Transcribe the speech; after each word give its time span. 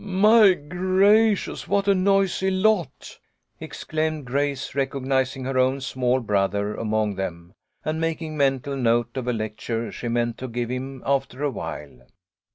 "My 0.31 0.55
gracious! 0.55 1.67
what 1.67 1.87
a 1.87 1.93
noisy 1.93 2.49
lot," 2.49 3.19
exclaimed 3.59 4.25
Grace, 4.25 4.73
recognising 4.73 5.43
her 5.43 5.59
own 5.59 5.79
small 5.79 6.21
brother 6.21 6.73
among 6.73 7.13
them, 7.17 7.53
and 7.85 8.01
making 8.01 8.35
mental 8.35 8.75
note 8.75 9.15
of 9.15 9.27
a 9.27 9.33
lecture 9.33 9.91
she 9.91 10.07
meant 10.07 10.39
to 10.39 10.47
give 10.47 10.71
him 10.71 11.03
after 11.05 11.43
awhile. 11.43 12.01